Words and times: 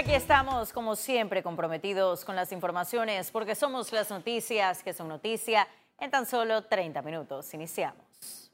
Aquí 0.00 0.14
estamos, 0.14 0.72
como 0.72 0.96
siempre, 0.96 1.42
comprometidos 1.42 2.24
con 2.24 2.34
las 2.34 2.52
informaciones 2.52 3.30
porque 3.30 3.54
somos 3.54 3.92
las 3.92 4.08
noticias 4.08 4.82
que 4.82 4.94
son 4.94 5.08
noticia 5.08 5.68
en 5.98 6.10
tan 6.10 6.24
solo 6.24 6.64
30 6.64 7.02
minutos. 7.02 7.52
Iniciamos. 7.52 8.50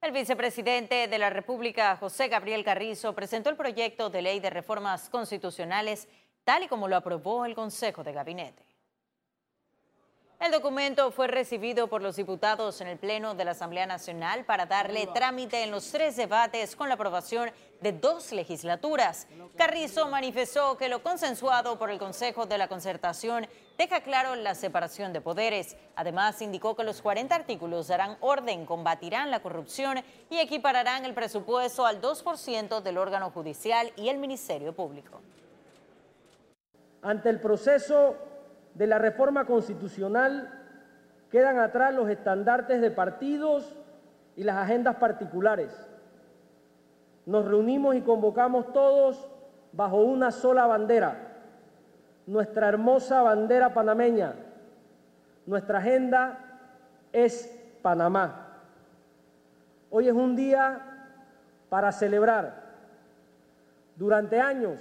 El 0.00 0.12
vicepresidente 0.12 1.08
de 1.08 1.18
la 1.18 1.28
República, 1.28 1.98
José 1.98 2.28
Gabriel 2.28 2.64
Carrizo, 2.64 3.14
presentó 3.14 3.50
el 3.50 3.56
proyecto 3.56 4.08
de 4.08 4.22
ley 4.22 4.40
de 4.40 4.48
reformas 4.48 5.10
constitucionales 5.10 6.08
tal 6.42 6.62
y 6.62 6.68
como 6.68 6.88
lo 6.88 6.96
aprobó 6.96 7.44
el 7.44 7.54
Consejo 7.54 8.02
de 8.02 8.12
Gabinete. 8.12 8.64
El 10.42 10.50
documento 10.50 11.12
fue 11.12 11.28
recibido 11.28 11.86
por 11.86 12.02
los 12.02 12.16
diputados 12.16 12.80
en 12.80 12.88
el 12.88 12.98
Pleno 12.98 13.36
de 13.36 13.44
la 13.44 13.52
Asamblea 13.52 13.86
Nacional 13.86 14.44
para 14.44 14.66
darle 14.66 15.06
trámite 15.06 15.62
en 15.62 15.70
los 15.70 15.92
tres 15.92 16.16
debates 16.16 16.74
con 16.74 16.88
la 16.88 16.94
aprobación 16.94 17.52
de 17.80 17.92
dos 17.92 18.32
legislaturas. 18.32 19.28
Carrizo 19.56 20.08
manifestó 20.08 20.76
que 20.76 20.88
lo 20.88 21.00
consensuado 21.00 21.78
por 21.78 21.90
el 21.90 22.00
Consejo 22.00 22.46
de 22.46 22.58
la 22.58 22.66
Concertación 22.66 23.46
deja 23.78 24.00
claro 24.00 24.34
la 24.34 24.56
separación 24.56 25.12
de 25.12 25.20
poderes. 25.20 25.76
Además, 25.94 26.42
indicó 26.42 26.74
que 26.74 26.82
los 26.82 27.02
40 27.02 27.32
artículos 27.32 27.86
darán 27.86 28.16
orden, 28.18 28.66
combatirán 28.66 29.30
la 29.30 29.42
corrupción 29.42 30.02
y 30.28 30.38
equipararán 30.38 31.04
el 31.04 31.14
presupuesto 31.14 31.86
al 31.86 32.00
2% 32.02 32.80
del 32.80 32.98
órgano 32.98 33.30
judicial 33.30 33.92
y 33.94 34.08
el 34.08 34.18
Ministerio 34.18 34.74
Público. 34.74 35.20
Ante 37.00 37.30
el 37.30 37.40
proceso 37.40 38.31
de 38.74 38.86
la 38.86 38.98
reforma 38.98 39.44
constitucional 39.44 40.50
quedan 41.30 41.58
atrás 41.58 41.94
los 41.94 42.08
estandartes 42.08 42.80
de 42.80 42.90
partidos 42.90 43.76
y 44.36 44.44
las 44.44 44.56
agendas 44.56 44.96
particulares. 44.96 45.88
Nos 47.26 47.46
reunimos 47.46 47.94
y 47.94 48.02
convocamos 48.02 48.72
todos 48.72 49.28
bajo 49.72 50.02
una 50.02 50.30
sola 50.30 50.66
bandera, 50.66 51.16
nuestra 52.26 52.68
hermosa 52.68 53.22
bandera 53.22 53.72
panameña. 53.72 54.34
Nuestra 55.46 55.78
agenda 55.78 56.38
es 57.12 57.58
Panamá. 57.82 58.48
Hoy 59.90 60.08
es 60.08 60.14
un 60.14 60.36
día 60.36 60.80
para 61.68 61.90
celebrar. 61.92 62.62
Durante 63.96 64.40
años 64.40 64.78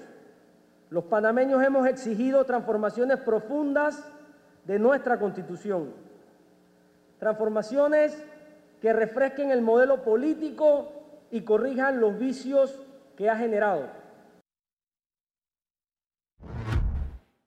los 0.91 1.05
panameños 1.05 1.63
hemos 1.63 1.87
exigido 1.87 2.43
transformaciones 2.43 3.17
profundas 3.19 4.03
de 4.65 4.77
nuestra 4.77 5.17
Constitución, 5.17 5.93
transformaciones 7.17 8.21
que 8.81 8.91
refresquen 8.91 9.51
el 9.51 9.61
modelo 9.61 10.03
político 10.03 10.91
y 11.31 11.41
corrijan 11.41 12.01
los 12.01 12.19
vicios 12.19 12.77
que 13.15 13.29
ha 13.29 13.37
generado. 13.37 13.89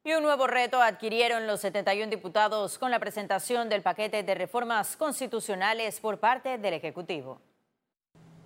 Y 0.02 0.14
un 0.14 0.22
nuevo 0.22 0.46
reto 0.46 0.80
adquirieron 0.80 1.46
los 1.46 1.60
71 1.60 2.10
diputados 2.10 2.78
con 2.78 2.90
la 2.90 2.98
presentación 2.98 3.68
del 3.68 3.82
paquete 3.82 4.22
de 4.22 4.34
reformas 4.34 4.96
constitucionales 4.96 6.00
por 6.00 6.18
parte 6.18 6.56
del 6.56 6.74
Ejecutivo. 6.74 7.40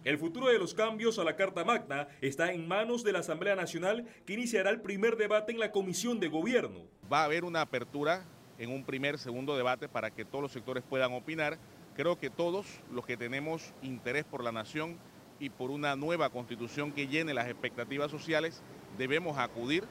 El 0.09 0.17
futuro 0.17 0.47
de 0.47 0.59
los 0.59 0.73
cambios 0.73 1.19
a 1.19 1.25
la 1.25 1.37
Carta 1.37 1.67
Magna 1.67 2.09
está 2.23 2.51
en 2.51 2.67
manos 2.67 3.05
de 3.05 3.13
la 3.13 3.19
Asamblea 3.19 3.55
Nacional 3.55 4.07
que 4.25 4.33
iniciará 4.33 4.71
el 4.71 4.81
primer 4.81 5.19
debate 5.19 5.53
en 5.53 5.59
la 5.59 5.71
Comisión 5.71 6.19
de 6.19 6.29
Gobierno. 6.29 6.87
Va 7.13 7.21
a 7.21 7.25
haber 7.25 7.45
una 7.45 7.61
apertura 7.61 8.25
en 8.57 8.71
un 8.71 8.87
primer, 8.87 9.19
segundo 9.19 9.55
debate 9.55 9.87
para 9.87 10.11
que 10.11 10.25
todos 10.25 10.41
los 10.41 10.53
sectores 10.53 10.83
puedan 10.83 11.13
opinar. 11.13 11.59
Creo 11.95 12.19
que 12.19 12.31
todos 12.31 12.81
los 12.91 13.05
que 13.05 13.19
tenemos 13.19 13.75
interés 13.83 14.25
por 14.25 14.43
la 14.43 14.51
nación 14.51 14.97
y 15.39 15.51
por 15.51 15.71
una 15.71 15.95
nueva 15.95 16.31
constitución 16.31 16.91
que 16.91 17.07
llene 17.07 17.35
las 17.35 17.49
expectativas 17.49 18.11
sociales, 18.11 18.63
debemos 18.97 19.37
acudir, 19.37 19.85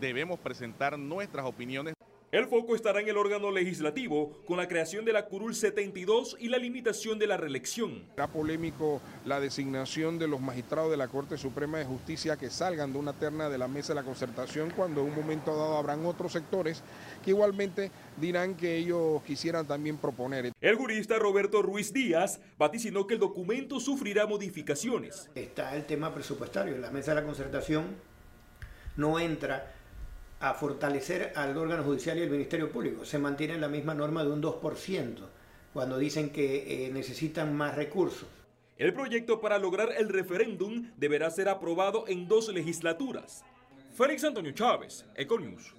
debemos 0.00 0.38
presentar 0.38 0.96
nuestras 0.96 1.46
opiniones. 1.46 1.94
El 2.34 2.46
foco 2.46 2.74
estará 2.74 3.00
en 3.00 3.08
el 3.08 3.16
órgano 3.16 3.52
legislativo 3.52 4.42
con 4.44 4.56
la 4.56 4.66
creación 4.66 5.04
de 5.04 5.12
la 5.12 5.26
Curul 5.26 5.54
72 5.54 6.36
y 6.40 6.48
la 6.48 6.58
limitación 6.58 7.16
de 7.16 7.28
la 7.28 7.36
reelección. 7.36 8.08
Era 8.16 8.26
polémico 8.26 9.00
la 9.24 9.38
designación 9.38 10.18
de 10.18 10.26
los 10.26 10.40
magistrados 10.40 10.90
de 10.90 10.96
la 10.96 11.06
Corte 11.06 11.38
Suprema 11.38 11.78
de 11.78 11.84
Justicia 11.84 12.36
que 12.36 12.50
salgan 12.50 12.92
de 12.92 12.98
una 12.98 13.12
terna 13.12 13.48
de 13.48 13.56
la 13.56 13.68
mesa 13.68 13.92
de 13.92 14.00
la 14.00 14.02
concertación 14.02 14.72
cuando 14.74 15.02
en 15.02 15.10
un 15.10 15.14
momento 15.14 15.56
dado 15.56 15.76
habrán 15.76 16.04
otros 16.06 16.32
sectores 16.32 16.82
que 17.24 17.30
igualmente 17.30 17.92
dirán 18.16 18.56
que 18.56 18.78
ellos 18.78 19.22
quisieran 19.22 19.68
también 19.68 19.96
proponer. 19.98 20.50
El 20.60 20.74
jurista 20.74 21.20
Roberto 21.20 21.62
Ruiz 21.62 21.92
Díaz 21.92 22.40
vaticinó 22.58 23.06
que 23.06 23.14
el 23.14 23.20
documento 23.20 23.78
sufrirá 23.78 24.26
modificaciones. 24.26 25.30
Está 25.36 25.76
el 25.76 25.84
tema 25.86 26.12
presupuestario. 26.12 26.76
La 26.78 26.90
mesa 26.90 27.12
de 27.12 27.20
la 27.20 27.26
concertación 27.26 27.94
no 28.96 29.20
entra 29.20 29.72
a 30.44 30.52
fortalecer 30.52 31.32
al 31.36 31.56
órgano 31.56 31.82
judicial 31.82 32.18
y 32.18 32.22
el 32.22 32.30
Ministerio 32.30 32.70
Público. 32.70 33.06
Se 33.06 33.18
mantiene 33.18 33.56
la 33.56 33.68
misma 33.68 33.94
norma 33.94 34.22
de 34.22 34.30
un 34.30 34.42
2% 34.42 35.26
cuando 35.72 35.96
dicen 35.96 36.30
que 36.30 36.86
eh, 36.86 36.90
necesitan 36.92 37.56
más 37.56 37.74
recursos. 37.74 38.28
El 38.76 38.92
proyecto 38.92 39.40
para 39.40 39.58
lograr 39.58 39.88
el 39.96 40.10
referéndum 40.10 40.90
deberá 40.98 41.30
ser 41.30 41.48
aprobado 41.48 42.04
en 42.08 42.28
dos 42.28 42.48
legislaturas. 42.48 43.42
Félix 43.96 44.22
Antonio 44.24 44.52
Chávez, 44.52 45.06
Econius. 45.14 45.72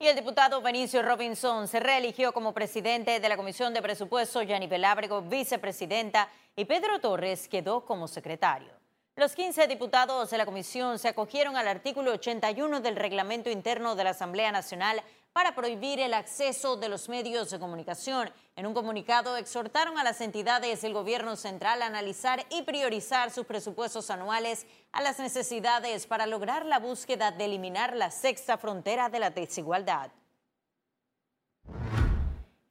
Y 0.00 0.06
el 0.08 0.16
diputado 0.16 0.60
Benicio 0.62 1.00
Robinson 1.00 1.68
se 1.68 1.78
reeligió 1.78 2.32
como 2.32 2.52
presidente 2.52 3.20
de 3.20 3.28
la 3.28 3.36
Comisión 3.36 3.72
de 3.72 3.82
Presupuesto, 3.82 4.42
Yanni 4.42 4.66
Pelábrego 4.66 5.22
vicepresidenta 5.22 6.28
y 6.56 6.64
Pedro 6.64 6.98
Torres 6.98 7.46
quedó 7.46 7.84
como 7.84 8.08
secretario. 8.08 8.81
Los 9.14 9.34
15 9.34 9.66
diputados 9.66 10.30
de 10.30 10.38
la 10.38 10.46
comisión 10.46 10.98
se 10.98 11.08
acogieron 11.08 11.58
al 11.58 11.68
artículo 11.68 12.12
81 12.12 12.80
del 12.80 12.96
reglamento 12.96 13.50
interno 13.50 13.94
de 13.94 14.04
la 14.04 14.10
Asamblea 14.10 14.50
Nacional 14.50 15.02
para 15.34 15.54
prohibir 15.54 16.00
el 16.00 16.14
acceso 16.14 16.76
de 16.78 16.88
los 16.88 17.10
medios 17.10 17.50
de 17.50 17.58
comunicación. 17.58 18.32
En 18.56 18.66
un 18.66 18.72
comunicado 18.72 19.36
exhortaron 19.36 19.98
a 19.98 20.04
las 20.04 20.22
entidades 20.22 20.80
del 20.80 20.94
gobierno 20.94 21.36
central 21.36 21.82
a 21.82 21.86
analizar 21.86 22.46
y 22.48 22.62
priorizar 22.62 23.30
sus 23.30 23.44
presupuestos 23.44 24.08
anuales 24.10 24.66
a 24.92 25.02
las 25.02 25.18
necesidades 25.18 26.06
para 26.06 26.26
lograr 26.26 26.64
la 26.64 26.78
búsqueda 26.78 27.32
de 27.32 27.44
eliminar 27.44 27.94
la 27.94 28.10
sexta 28.10 28.56
frontera 28.56 29.10
de 29.10 29.18
la 29.18 29.28
desigualdad. 29.28 30.10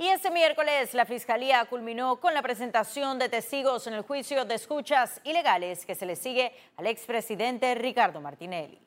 Y 0.01 0.07
este 0.07 0.31
miércoles 0.31 0.95
la 0.95 1.05
Fiscalía 1.05 1.63
culminó 1.65 2.19
con 2.19 2.33
la 2.33 2.41
presentación 2.41 3.19
de 3.19 3.29
testigos 3.29 3.85
en 3.85 3.93
el 3.93 4.01
juicio 4.01 4.45
de 4.45 4.55
escuchas 4.55 5.21
ilegales 5.23 5.85
que 5.85 5.93
se 5.93 6.07
le 6.07 6.15
sigue 6.15 6.51
al 6.77 6.87
expresidente 6.87 7.75
Ricardo 7.75 8.19
Martinelli. 8.19 8.81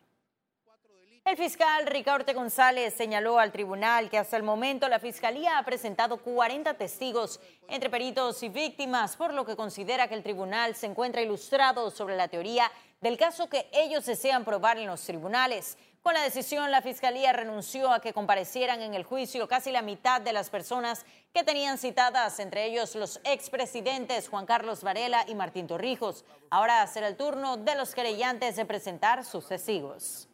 El 1.24 1.36
fiscal 1.36 1.86
Ricardo 1.86 2.34
González 2.34 2.94
señaló 2.94 3.38
al 3.38 3.52
tribunal 3.52 4.10
que 4.10 4.18
hasta 4.18 4.36
el 4.36 4.42
momento 4.42 4.88
la 4.88 4.98
Fiscalía 4.98 5.56
ha 5.56 5.64
presentado 5.64 6.16
40 6.16 6.74
testigos 6.74 7.40
entre 7.68 7.90
peritos 7.90 8.42
y 8.42 8.48
víctimas, 8.48 9.16
por 9.16 9.32
lo 9.32 9.46
que 9.46 9.54
considera 9.54 10.08
que 10.08 10.14
el 10.14 10.24
tribunal 10.24 10.74
se 10.74 10.86
encuentra 10.86 11.22
ilustrado 11.22 11.92
sobre 11.92 12.16
la 12.16 12.26
teoría 12.26 12.70
del 13.04 13.18
caso 13.18 13.50
que 13.50 13.68
ellos 13.70 14.06
desean 14.06 14.46
probar 14.46 14.78
en 14.78 14.86
los 14.86 15.02
tribunales. 15.04 15.76
Con 16.00 16.14
la 16.14 16.22
decisión, 16.22 16.70
la 16.70 16.80
Fiscalía 16.80 17.34
renunció 17.34 17.92
a 17.92 18.00
que 18.00 18.14
comparecieran 18.14 18.80
en 18.80 18.94
el 18.94 19.04
juicio 19.04 19.46
casi 19.46 19.70
la 19.70 19.82
mitad 19.82 20.22
de 20.22 20.32
las 20.32 20.48
personas 20.48 21.04
que 21.34 21.44
tenían 21.44 21.76
citadas, 21.76 22.40
entre 22.40 22.64
ellos 22.64 22.94
los 22.94 23.20
expresidentes 23.24 24.30
Juan 24.30 24.46
Carlos 24.46 24.82
Varela 24.82 25.22
y 25.28 25.34
Martín 25.34 25.66
Torrijos. 25.66 26.24
Ahora 26.48 26.86
será 26.86 27.08
el 27.08 27.18
turno 27.18 27.58
de 27.58 27.74
los 27.74 27.94
querellantes 27.94 28.56
de 28.56 28.64
presentar 28.64 29.22
sus 29.26 29.48
testigos. 29.48 30.26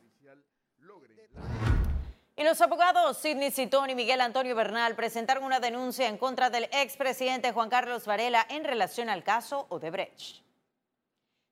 Y 2.36 2.44
los 2.44 2.60
abogados 2.60 3.18
Sidney 3.18 3.50
Citón 3.50 3.90
y 3.90 3.96
Miguel 3.96 4.20
Antonio 4.20 4.54
Bernal 4.54 4.94
presentaron 4.94 5.42
una 5.42 5.58
denuncia 5.58 6.06
en 6.06 6.18
contra 6.18 6.50
del 6.50 6.68
expresidente 6.70 7.50
Juan 7.50 7.68
Carlos 7.68 8.06
Varela 8.06 8.46
en 8.48 8.62
relación 8.62 9.08
al 9.08 9.24
caso 9.24 9.66
Odebrecht. 9.70 10.48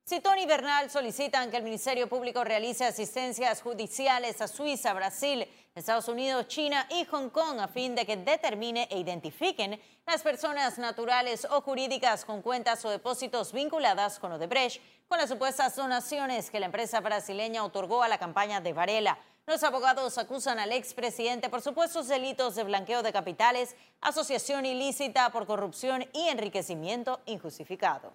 Citón 0.09 0.39
y 0.39 0.47
Bernal 0.47 0.89
solicitan 0.89 1.51
que 1.51 1.57
el 1.57 1.63
Ministerio 1.63 2.09
Público 2.09 2.43
realice 2.43 2.83
asistencias 2.83 3.61
judiciales 3.61 4.41
a 4.41 4.47
Suiza, 4.47 4.91
Brasil, 4.93 5.47
Estados 5.75 6.07
Unidos, 6.07 6.47
China 6.47 6.87
y 6.89 7.05
Hong 7.05 7.29
Kong 7.29 7.59
a 7.59 7.67
fin 7.67 7.93
de 7.93 8.07
que 8.07 8.17
determine 8.17 8.87
e 8.89 8.97
identifiquen 8.97 9.79
las 10.07 10.23
personas 10.23 10.79
naturales 10.79 11.45
o 11.51 11.61
jurídicas 11.61 12.25
con 12.25 12.41
cuentas 12.41 12.83
o 12.85 12.89
depósitos 12.89 13.53
vinculadas 13.53 14.17
con 14.17 14.31
Odebrecht 14.31 14.81
con 15.07 15.19
las 15.19 15.29
supuestas 15.29 15.75
donaciones 15.75 16.49
que 16.49 16.59
la 16.59 16.65
empresa 16.65 17.01
brasileña 17.01 17.63
otorgó 17.63 18.01
a 18.01 18.07
la 18.07 18.17
campaña 18.17 18.61
de 18.61 18.73
Varela. 18.73 19.19
Los 19.45 19.61
abogados 19.61 20.17
acusan 20.17 20.57
al 20.57 20.71
expresidente 20.71 21.49
por 21.49 21.61
supuestos 21.61 22.07
delitos 22.07 22.55
de 22.55 22.63
blanqueo 22.63 23.03
de 23.03 23.13
capitales, 23.13 23.75
asociación 24.01 24.65
ilícita 24.65 25.29
por 25.29 25.45
corrupción 25.45 26.09
y 26.13 26.29
enriquecimiento 26.29 27.21
injustificado. 27.27 28.11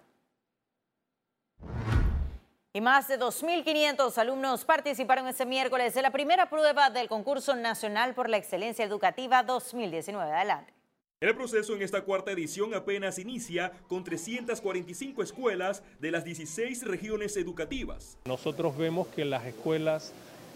Y 2.75 2.81
más 2.81 3.07
de 3.07 3.17
2.500 3.17 4.17
alumnos 4.17 4.65
participaron 4.65 5.29
este 5.29 5.45
miércoles 5.45 5.95
en 5.95 6.03
la 6.03 6.11
primera 6.11 6.49
prueba 6.49 6.89
del 6.89 7.07
concurso 7.07 7.55
nacional 7.55 8.13
por 8.13 8.27
la 8.29 8.35
excelencia 8.35 8.83
educativa 8.83 9.43
2019. 9.43 10.29
Adelante. 10.29 10.73
El 11.21 11.33
proceso 11.37 11.73
en 11.73 11.81
esta 11.81 12.01
cuarta 12.01 12.33
edición 12.33 12.73
apenas 12.73 13.17
inicia 13.17 13.71
con 13.87 14.03
345 14.03 15.23
escuelas 15.23 15.83
de 16.01 16.11
las 16.11 16.25
16 16.25 16.83
regiones 16.83 17.37
educativas. 17.37 18.17
Nosotros 18.25 18.75
vemos 18.77 19.07
que 19.07 19.23
las 19.23 19.45
escuelas 19.45 20.11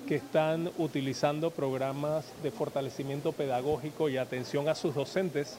que 0.06 0.16
están 0.16 0.70
utilizando 0.78 1.52
programas 1.52 2.26
de 2.44 2.52
fortalecimiento 2.52 3.32
pedagógico 3.32 4.10
y 4.10 4.18
atención 4.18 4.68
a 4.68 4.76
sus 4.76 4.94
docentes 4.94 5.58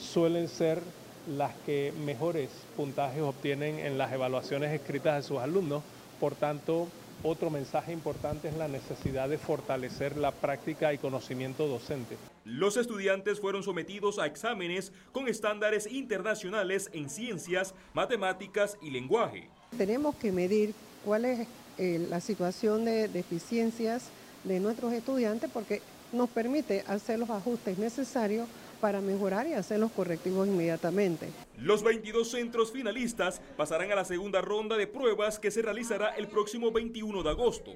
suelen 0.00 0.48
ser 0.48 0.82
las 1.26 1.54
que 1.66 1.92
mejores 2.04 2.50
puntajes 2.76 3.22
obtienen 3.22 3.78
en 3.78 3.98
las 3.98 4.12
evaluaciones 4.12 4.72
escritas 4.72 5.16
de 5.16 5.28
sus 5.28 5.38
alumnos. 5.38 5.82
Por 6.20 6.34
tanto, 6.34 6.88
otro 7.22 7.50
mensaje 7.50 7.92
importante 7.92 8.48
es 8.48 8.56
la 8.56 8.68
necesidad 8.68 9.28
de 9.28 9.38
fortalecer 9.38 10.16
la 10.16 10.32
práctica 10.32 10.92
y 10.92 10.98
conocimiento 10.98 11.68
docente. 11.68 12.16
Los 12.44 12.76
estudiantes 12.76 13.40
fueron 13.40 13.62
sometidos 13.62 14.18
a 14.18 14.26
exámenes 14.26 14.92
con 15.12 15.28
estándares 15.28 15.86
internacionales 15.86 16.90
en 16.92 17.08
ciencias, 17.08 17.74
matemáticas 17.94 18.76
y 18.82 18.90
lenguaje. 18.90 19.48
Tenemos 19.78 20.16
que 20.16 20.32
medir 20.32 20.74
cuál 21.04 21.24
es 21.24 21.46
eh, 21.78 22.04
la 22.10 22.20
situación 22.20 22.84
de 22.84 23.06
deficiencias 23.06 24.08
de 24.42 24.58
nuestros 24.58 24.92
estudiantes 24.92 25.48
porque 25.52 25.80
nos 26.12 26.28
permite 26.28 26.84
hacer 26.88 27.18
los 27.18 27.30
ajustes 27.30 27.78
necesarios 27.78 28.48
para 28.82 29.00
mejorar 29.00 29.46
y 29.46 29.54
hacer 29.54 29.78
los 29.78 29.92
correctivos 29.92 30.48
inmediatamente. 30.48 31.30
Los 31.56 31.84
22 31.84 32.28
centros 32.28 32.72
finalistas 32.72 33.40
pasarán 33.56 33.92
a 33.92 33.94
la 33.94 34.04
segunda 34.04 34.40
ronda 34.40 34.76
de 34.76 34.88
pruebas 34.88 35.38
que 35.38 35.52
se 35.52 35.62
realizará 35.62 36.16
el 36.16 36.26
próximo 36.26 36.72
21 36.72 37.22
de 37.22 37.30
agosto. 37.30 37.70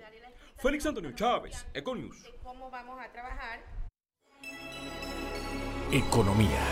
Félix 0.57 0.85
Antonio 0.85 1.13
Chávez, 1.13 1.65
Econius. 1.73 2.17
¿Cómo 2.43 2.69
vamos 2.73 2.99
a 3.01 3.13
trabajar? 3.13 3.61
Economía. 5.93 6.65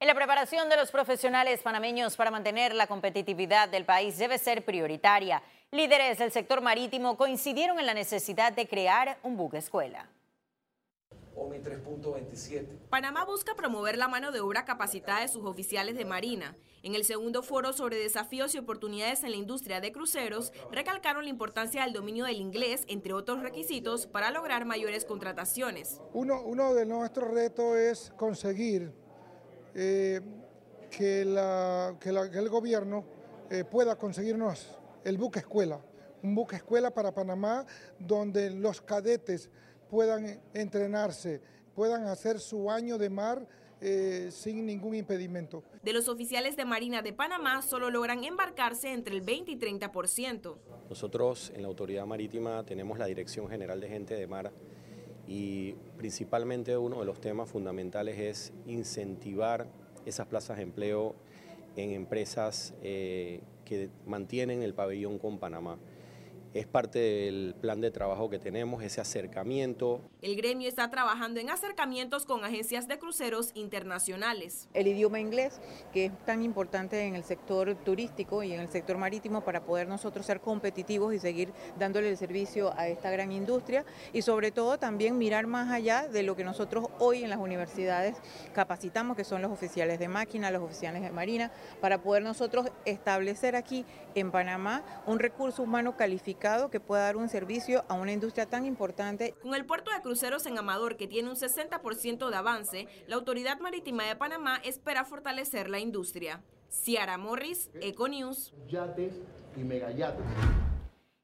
En 0.00 0.06
la 0.08 0.14
preparación 0.14 0.70
de 0.70 0.76
los 0.76 0.90
profesionales 0.90 1.60
panameños 1.60 2.16
para 2.16 2.30
mantener 2.30 2.74
la 2.74 2.86
competitividad 2.86 3.68
del 3.68 3.84
país 3.84 4.16
debe 4.16 4.38
ser 4.38 4.64
prioritaria. 4.64 5.42
Líderes 5.70 6.16
del 6.16 6.32
sector 6.32 6.62
marítimo 6.62 7.18
coincidieron 7.18 7.78
en 7.78 7.84
la 7.84 7.94
necesidad 7.94 8.54
de 8.54 8.66
crear 8.66 9.18
un 9.22 9.36
buque 9.36 9.58
escuela. 9.58 10.08
3.27. 11.50 12.88
Panamá 12.88 13.24
busca 13.24 13.54
promover 13.54 13.98
la 13.98 14.08
mano 14.08 14.32
de 14.32 14.40
obra 14.40 14.64
capacitada 14.64 15.20
de 15.20 15.28
sus 15.28 15.44
oficiales 15.44 15.96
de 15.96 16.04
Marina. 16.04 16.56
En 16.82 16.94
el 16.94 17.04
segundo 17.04 17.42
foro 17.42 17.72
sobre 17.72 17.96
desafíos 17.96 18.54
y 18.54 18.58
oportunidades 18.58 19.24
en 19.24 19.30
la 19.30 19.36
industria 19.36 19.80
de 19.80 19.92
cruceros, 19.92 20.52
recalcaron 20.70 21.24
la 21.24 21.30
importancia 21.30 21.82
del 21.82 21.92
dominio 21.92 22.26
del 22.26 22.36
inglés, 22.36 22.84
entre 22.88 23.14
otros 23.14 23.42
requisitos, 23.42 24.06
para 24.06 24.30
lograr 24.30 24.64
mayores 24.64 25.04
contrataciones. 25.04 26.00
Uno, 26.12 26.42
uno 26.42 26.74
de 26.74 26.84
nuestros 26.84 27.30
retos 27.30 27.76
es 27.76 28.12
conseguir 28.16 28.92
eh, 29.74 30.20
que, 30.90 31.24
la, 31.24 31.96
que, 32.00 32.10
el 32.10 32.48
gobierno 32.48 33.04
eh, 33.50 33.64
pueda 33.64 33.96
conseguirnos 33.96 34.78
el 35.04 35.18
buque 35.18 35.40
escuela, 35.40 35.80
un 36.22 36.34
buque 36.34 36.56
escuela 36.56 36.92
para 36.92 37.12
Panamá 37.12 37.66
donde 37.98 38.50
los 38.50 38.80
cadetes 38.80 39.50
puedan 39.90 40.40
entrenarse, 40.52 41.40
puedan 41.74 42.06
hacer 42.06 42.40
su 42.40 42.70
año 42.70 42.98
de 42.98 43.10
mar 43.10 43.46
eh, 43.80 44.30
sin 44.30 44.64
ningún 44.64 44.94
impedimento. 44.94 45.62
De 45.82 45.92
los 45.92 46.08
oficiales 46.08 46.56
de 46.56 46.64
Marina 46.64 47.02
de 47.02 47.12
Panamá 47.12 47.60
solo 47.60 47.90
logran 47.90 48.24
embarcarse 48.24 48.92
entre 48.92 49.14
el 49.14 49.20
20 49.20 49.50
y 49.52 49.56
30%. 49.56 50.56
Nosotros 50.88 51.52
en 51.54 51.62
la 51.62 51.68
Autoridad 51.68 52.06
Marítima 52.06 52.64
tenemos 52.64 52.98
la 52.98 53.06
Dirección 53.06 53.48
General 53.48 53.80
de 53.80 53.88
Gente 53.88 54.14
de 54.14 54.26
Mar 54.26 54.52
y 55.26 55.72
principalmente 55.96 56.76
uno 56.76 57.00
de 57.00 57.06
los 57.06 57.20
temas 57.20 57.50
fundamentales 57.50 58.18
es 58.18 58.52
incentivar 58.66 59.66
esas 60.06 60.26
plazas 60.26 60.58
de 60.58 60.62
empleo 60.62 61.14
en 61.76 61.90
empresas 61.90 62.74
eh, 62.82 63.40
que 63.64 63.90
mantienen 64.06 64.62
el 64.62 64.74
pabellón 64.74 65.18
con 65.18 65.38
Panamá 65.38 65.78
es 66.54 66.68
parte 66.68 67.00
del 67.00 67.56
plan 67.60 67.80
de 67.80 67.90
trabajo 67.90 68.30
que 68.30 68.38
tenemos, 68.38 68.80
ese 68.84 69.00
acercamiento. 69.00 70.00
El 70.22 70.36
gremio 70.36 70.68
está 70.68 70.88
trabajando 70.88 71.40
en 71.40 71.50
acercamientos 71.50 72.26
con 72.26 72.44
agencias 72.44 72.86
de 72.86 72.96
cruceros 72.96 73.50
internacionales. 73.54 74.68
El 74.72 74.86
idioma 74.86 75.18
inglés, 75.18 75.60
que 75.92 76.06
es 76.06 76.18
tan 76.24 76.42
importante 76.42 77.02
en 77.06 77.16
el 77.16 77.24
sector 77.24 77.74
turístico 77.74 78.44
y 78.44 78.52
en 78.52 78.60
el 78.60 78.68
sector 78.68 78.96
marítimo 78.98 79.40
para 79.40 79.64
poder 79.64 79.88
nosotros 79.88 80.26
ser 80.26 80.40
competitivos 80.40 81.12
y 81.12 81.18
seguir 81.18 81.52
dándole 81.76 82.08
el 82.08 82.16
servicio 82.16 82.72
a 82.78 82.86
esta 82.86 83.10
gran 83.10 83.32
industria 83.32 83.84
y 84.12 84.22
sobre 84.22 84.52
todo 84.52 84.78
también 84.78 85.18
mirar 85.18 85.48
más 85.48 85.72
allá 85.72 86.06
de 86.06 86.22
lo 86.22 86.36
que 86.36 86.44
nosotros 86.44 86.86
hoy 87.00 87.24
en 87.24 87.30
las 87.30 87.40
universidades 87.40 88.16
capacitamos, 88.52 89.16
que 89.16 89.24
son 89.24 89.42
los 89.42 89.50
oficiales 89.50 89.98
de 89.98 90.06
máquina, 90.06 90.52
los 90.52 90.62
oficiales 90.62 91.02
de 91.02 91.10
marina, 91.10 91.50
para 91.80 92.00
poder 92.00 92.22
nosotros 92.22 92.70
establecer 92.84 93.56
aquí 93.56 93.84
en 94.14 94.30
Panamá 94.30 94.84
un 95.06 95.18
recurso 95.18 95.64
humano 95.64 95.96
calificado 95.96 96.43
que 96.44 96.78
pueda 96.78 97.04
dar 97.04 97.16
un 97.16 97.30
servicio 97.30 97.86
a 97.88 97.94
una 97.94 98.12
industria 98.12 98.44
tan 98.44 98.66
importante. 98.66 99.34
Con 99.40 99.54
el 99.54 99.64
puerto 99.64 99.90
de 99.90 100.02
cruceros 100.02 100.44
en 100.44 100.58
Amador, 100.58 100.98
que 100.98 101.06
tiene 101.06 101.30
un 101.30 101.36
60% 101.36 102.28
de 102.28 102.36
avance, 102.36 102.86
la 103.06 103.16
Autoridad 103.16 103.60
Marítima 103.60 104.04
de 104.04 104.14
Panamá 104.14 104.60
espera 104.62 105.06
fortalecer 105.06 105.70
la 105.70 105.78
industria. 105.78 106.42
Ciara 106.68 107.16
Morris, 107.16 107.70
Econews. 107.80 108.52
Yates 108.68 109.14
y 109.56 109.60
megayates. 109.60 110.22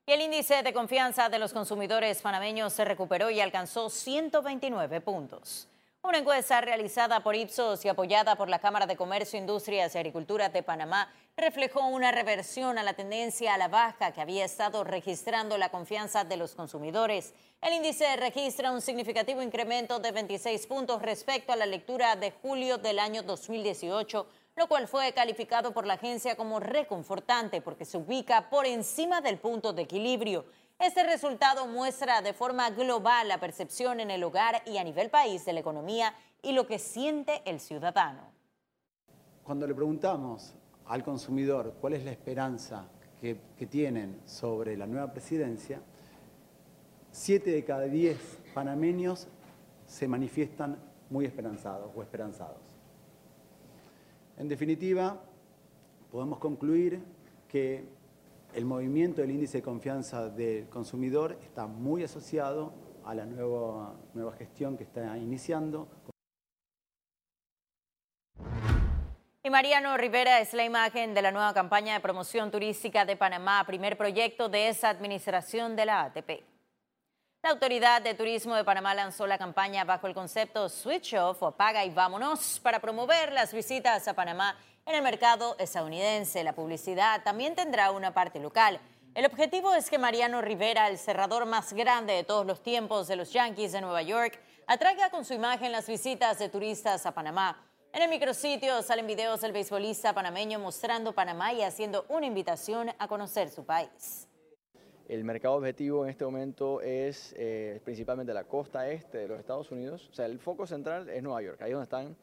Y 0.07 0.13
el 0.13 0.23
índice 0.23 0.63
de 0.63 0.73
confianza 0.73 1.29
de 1.29 1.39
los 1.39 1.53
consumidores 1.53 2.23
panameños 2.23 2.73
se 2.73 2.87
recuperó 2.87 3.29
y 3.29 3.41
alcanzó 3.41 3.91
129 3.91 5.03
puntos. 5.03 5.69
Una 6.03 6.17
encuesta 6.17 6.63
realizada 6.63 7.21
por 7.21 7.37
Ipsos 7.37 7.85
y 7.85 7.89
apoyada 7.91 8.35
por 8.35 8.49
la 8.49 8.59
Cámara 8.59 8.87
de 8.87 8.97
Comercio, 8.97 9.39
Industrias 9.39 9.95
y 9.95 9.99
Agricultura 9.99 10.49
de 10.49 10.63
Panamá 10.63 11.13
reflejó 11.37 11.87
una 11.89 12.11
reversión 12.11 12.79
a 12.79 12.83
la 12.83 12.95
tendencia 12.95 13.53
a 13.53 13.59
la 13.59 13.69
baja 13.69 14.11
que 14.11 14.23
había 14.23 14.47
estado 14.47 14.83
registrando 14.83 15.59
la 15.59 15.69
confianza 15.69 16.25
de 16.25 16.39
los 16.39 16.55
consumidores. 16.55 17.35
El 17.61 17.75
índice 17.75 18.17
registra 18.17 18.73
un 18.73 18.81
significativo 18.81 19.43
incremento 19.43 19.99
de 19.99 20.11
26 20.11 20.67
puntos 20.69 21.03
respecto 21.03 21.53
a 21.53 21.57
la 21.57 21.67
lectura 21.67 22.17
de 22.17 22.31
julio 22.31 22.79
del 22.79 22.99
año 22.99 23.23
2018, 23.23 24.27
lo 24.57 24.69
cual 24.69 24.89
fue 24.89 25.13
calificado 25.13 25.75
por 25.75 25.87
la 25.87 25.95
agencia 25.95 26.35
como 26.35 26.61
reconfortante 26.61 27.61
porque 27.61 27.85
se 27.85 27.99
ubica 27.99 28.49
por 28.49 28.65
encima 28.65 29.21
del 29.21 29.39
punto 29.39 29.75
de 29.75 29.83
equilibrio. 29.83 30.47
Este 30.81 31.03
resultado 31.03 31.67
muestra 31.67 32.23
de 32.23 32.33
forma 32.33 32.71
global 32.71 33.29
la 33.29 33.39
percepción 33.39 34.01
en 34.01 34.11
el 34.11 34.25
hogar 34.25 34.63
y 34.65 34.79
a 34.79 34.83
nivel 34.83 35.11
país 35.11 35.45
de 35.45 35.53
la 35.53 35.61
economía 35.61 36.15
y 36.41 36.53
lo 36.53 36.67
que 36.67 36.79
siente 36.79 37.43
el 37.45 37.61
ciudadano. 37.61 38.23
Cuando 39.45 39.67
le 39.67 39.75
preguntamos 39.75 40.55
al 40.87 41.05
consumidor 41.05 41.75
cuál 41.83 41.93
es 41.93 42.05
la 42.07 42.13
esperanza 42.13 42.89
que, 43.21 43.39
tienen 43.67 44.23
sobre 44.25 44.75
la 44.75 44.87
nueva 44.87 45.13
presidencia, 45.13 45.83
siete 47.11 47.51
de 47.51 47.63
cada 47.63 47.85
diez 47.85 48.39
panameños 48.55 49.29
se 49.85 50.09
manifiestan 50.09 50.79
muy 51.11 51.27
esperanzados 51.27 51.93
o 51.95 52.03
esperanzados. 52.03 52.63
En 54.39 54.49
definitiva, 54.49 55.21
podemos 56.11 56.39
concluir 56.39 57.03
que 57.49 58.00
el 58.55 58.65
movimiento 58.65 59.21
del 59.21 59.31
índice 59.31 59.59
de 59.59 59.63
confianza 59.63 60.29
del 60.29 60.69
consumidor 60.69 61.39
está 61.43 61.67
muy 61.67 62.03
asociado 62.03 62.73
a 63.05 63.15
la 63.15 63.27
nueva, 63.27 63.95
nueva 64.15 64.33
gestión 64.33 64.77
que 64.77 64.85
está 64.85 65.17
iniciando. 65.17 65.89
Y 69.43 69.49
Mariano 69.49 69.97
Rivera 69.97 70.41
es 70.41 70.53
la 70.53 70.65
imagen 70.65 71.15
de 71.15 71.23
la 71.23 71.33
nueva 71.33 71.55
campaña 71.55 71.95
de 71.95 72.01
promoción 72.01 72.51
turística 72.51 73.05
de 73.05 73.17
Panamá, 73.17 73.65
primer 73.67 73.97
proyecto 73.97 74.49
de 74.49 74.69
esa 74.69 74.91
administración 74.91 75.77
de 75.77 75.87
la 75.87 76.03
ATP. 76.03 76.50
La 77.43 77.49
Autoridad 77.49 78.03
de 78.03 78.13
Turismo 78.13 78.55
de 78.55 78.65
Panamá 78.65 78.95
lanzó 78.95 79.27
la 79.27 79.39
campaña 79.39 79.85
bajo 79.85 80.07
el 80.07 80.13
concepto 80.13 80.69
Switch 80.69 81.15
Off 81.15 81.43
o 81.43 81.47
apaga 81.47 81.87
y 81.87 81.89
vámonos 81.89 82.61
para 82.61 82.81
promover 82.81 83.33
las 83.33 83.55
visitas 83.55 84.07
a 84.07 84.13
Panamá 84.13 84.59
en 84.85 84.95
el 84.95 85.03
mercado 85.03 85.57
estadounidense. 85.59 86.45
La 86.45 86.53
publicidad 86.53 87.23
también 87.23 87.55
tendrá 87.55 87.93
una 87.93 88.13
parte 88.13 88.41
local. 88.41 88.79
El 89.15 89.25
objetivo 89.25 89.73
es 89.73 89.89
que 89.89 89.97
Mariano 89.97 90.43
Rivera, 90.43 90.89
el 90.89 90.99
cerrador 90.99 91.47
más 91.47 91.73
grande 91.73 92.13
de 92.13 92.25
todos 92.25 92.45
los 92.45 92.63
tiempos 92.63 93.09
de 93.09 93.17
los 93.17 93.33
Yankees 93.33 93.73
de 93.73 93.81
Nueva 93.81 94.03
York, 94.03 94.39
atraiga 94.67 95.09
con 95.09 95.25
su 95.25 95.33
imagen 95.33 95.73
las 95.73 95.87
visitas 95.87 96.39
de 96.39 96.51
turistas 96.51 97.07
a 97.07 97.15
Panamá. 97.15 97.59
En 97.95 98.03
el 98.03 98.11
micrositio 98.11 98.83
salen 98.83 99.07
videos 99.07 99.41
del 99.41 99.53
beisbolista 99.53 100.13
panameño 100.13 100.59
mostrando 100.59 101.15
Panamá 101.15 101.55
y 101.55 101.63
haciendo 101.63 102.05
una 102.11 102.27
invitación 102.27 102.93
a 102.99 103.09
conocer 103.09 103.49
su 103.49 103.65
país. 103.65 104.27
El 105.11 105.25
mercado 105.25 105.57
objetivo 105.57 106.05
en 106.05 106.11
este 106.11 106.25
momento 106.25 106.81
es 106.83 107.35
eh, 107.37 107.81
principalmente 107.85 108.33
la 108.33 108.45
costa 108.45 108.89
este 108.89 109.19
de 109.19 109.27
los 109.27 109.41
Estados 109.41 109.73
Unidos. 109.73 110.09
O 110.09 110.15
sea, 110.15 110.27
el 110.27 110.39
foco 110.39 110.69
central 110.69 111.09
es 111.09 111.21
Nueva 111.21 111.43
York, 111.43 111.61
ahí 111.63 111.73
donde 111.73 111.83
están 111.83 112.17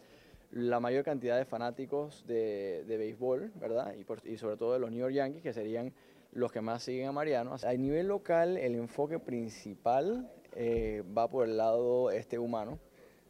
la 0.51 0.79
mayor 0.79 1.03
cantidad 1.03 1.37
de 1.37 1.43
fanáticos 1.43 2.25
de, 2.25 2.85
béisbol, 2.87 3.51
¿verdad? 3.55 3.93
Y, 4.23 4.37
sobre 4.37 4.55
todo 4.55 4.71
de 4.71 4.79
los 4.79 4.89
New 4.89 5.01
York 5.01 5.11
Yankees, 5.11 5.43
que 5.43 5.51
serían 5.51 5.91
los 6.31 6.49
que 6.53 6.61
más 6.61 6.81
siguen 6.81 7.09
a 7.09 7.11
Mariano. 7.11 7.57
A 7.61 7.73
nivel 7.73 8.07
local, 8.07 8.55
el 8.55 8.75
enfoque 8.75 9.19
principal 9.19 10.31
eh, 10.55 11.03
va 11.15 11.27
por 11.27 11.45
el 11.45 11.57
lado 11.57 12.09
este 12.09 12.39
humano, 12.39 12.79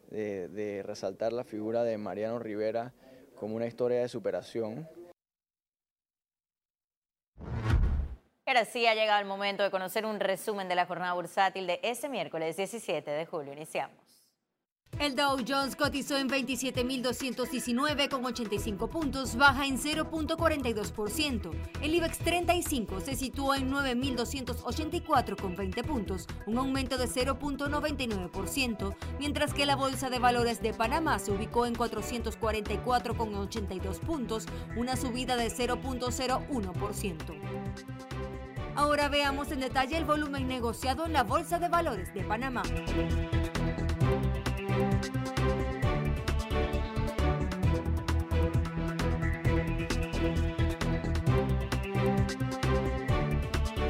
de, 0.08 0.84
resaltar 0.86 1.32
la 1.32 1.42
figura 1.42 1.82
de 1.82 1.98
Mariano 1.98 2.38
Rivera 2.38 2.92
como 3.34 3.56
una 3.56 3.66
historia 3.66 4.02
de 4.02 4.08
superación. 4.08 4.88
Ahora 8.48 8.64
sí 8.64 8.86
ha 8.86 8.94
llegado 8.94 9.20
el 9.20 9.26
momento 9.26 9.62
de 9.62 9.70
conocer 9.70 10.06
un 10.06 10.20
resumen 10.20 10.70
de 10.70 10.74
la 10.74 10.86
jornada 10.86 11.12
bursátil 11.12 11.66
de 11.66 11.80
ese 11.82 12.08
miércoles 12.08 12.56
17 12.56 13.10
de 13.10 13.26
julio. 13.26 13.52
Iniciamos. 13.52 14.24
El 14.98 15.14
Dow 15.14 15.36
Jones 15.46 15.76
cotizó 15.76 16.16
en 16.16 16.30
27.219 16.30 18.08
con 18.08 18.24
85 18.24 18.88
puntos, 18.88 19.36
baja 19.36 19.66
en 19.66 19.78
0.42%. 19.78 21.50
El 21.82 21.94
IBEX 21.94 22.18
35 22.20 23.00
se 23.00 23.16
situó 23.16 23.54
en 23.54 23.70
9.284 23.70 25.40
con 25.40 25.54
20 25.54 25.84
puntos, 25.84 26.26
un 26.46 26.56
aumento 26.56 26.96
de 26.96 27.04
0.99%, 27.04 28.96
mientras 29.18 29.52
que 29.52 29.66
la 29.66 29.76
Bolsa 29.76 30.08
de 30.08 30.20
Valores 30.20 30.62
de 30.62 30.72
Panamá 30.72 31.18
se 31.18 31.32
ubicó 31.32 31.66
en 31.66 31.74
444 31.74 33.14
con 33.14 33.34
82 33.34 34.00
puntos, 34.00 34.46
una 34.74 34.96
subida 34.96 35.36
de 35.36 35.48
0.01%. 35.48 38.27
Ahora 38.78 39.08
veamos 39.08 39.50
en 39.50 39.58
detalle 39.58 39.96
el 39.96 40.04
volumen 40.04 40.46
negociado 40.46 41.04
en 41.04 41.12
la 41.12 41.24
Bolsa 41.24 41.58
de 41.58 41.68
Valores 41.68 42.14
de 42.14 42.22
Panamá. 42.22 42.62